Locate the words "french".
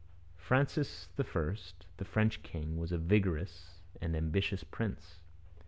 2.05-2.41